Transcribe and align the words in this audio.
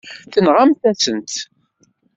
Tenɣamt-asen-tt. 0.31 1.35